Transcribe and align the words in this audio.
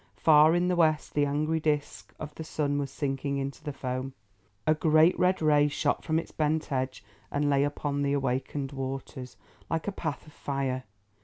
Far 0.15 0.55
in 0.55 0.67
the 0.67 0.75
west 0.75 1.13
the 1.13 1.27
angry 1.27 1.59
disc 1.59 2.11
of 2.19 2.33
the 2.33 2.43
sun 2.43 2.79
was 2.79 2.89
sinking 2.89 3.37
into 3.37 3.63
the 3.63 3.71
foam. 3.71 4.15
A 4.65 4.73
great 4.73 5.13
red 5.19 5.43
ray 5.43 5.67
shot 5.67 6.03
from 6.03 6.17
its 6.17 6.31
bent 6.31 6.71
edge 6.71 7.03
and 7.29 7.51
lay 7.51 7.63
upon 7.63 8.01
the 8.01 8.13
awakened 8.13 8.71
waters, 8.71 9.37
like 9.69 9.87
a 9.87 9.91
path 9.91 10.25
of 10.25 10.33
fire. 10.33 10.85